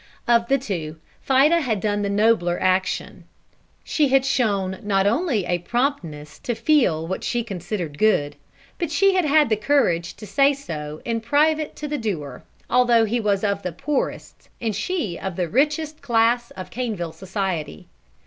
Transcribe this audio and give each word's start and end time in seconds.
Of 0.27 0.47
the 0.47 0.57
two, 0.57 0.97
Fida 1.21 1.61
had 1.61 1.79
done 1.79 2.01
the 2.01 2.09
nobler 2.09 2.57
action. 2.59 3.25
She 3.83 4.07
had 4.07 4.25
shown 4.25 4.79
not 4.81 5.05
only 5.05 5.45
a 5.45 5.59
promptness 5.59 6.39
to 6.39 6.55
feel 6.55 7.05
what 7.05 7.23
she 7.23 7.43
considered 7.43 7.99
good, 7.99 8.35
but 8.79 8.89
she 8.89 9.13
had 9.13 9.25
had 9.25 9.49
the 9.49 9.55
courage 9.55 10.15
to 10.15 10.25
say 10.25 10.53
so 10.55 11.03
in 11.05 11.21
private 11.21 11.75
to 11.75 11.87
the 11.87 11.99
doer, 11.99 12.41
although 12.67 13.05
he 13.05 13.19
was 13.19 13.43
of 13.43 13.61
the 13.61 13.71
poorest 13.71 14.49
and 14.59 14.75
she 14.75 15.19
of 15.19 15.35
the 15.35 15.47
richest 15.47 16.01
class 16.01 16.49
of 16.49 16.71
Caneville 16.71 17.13
society. 17.13 17.87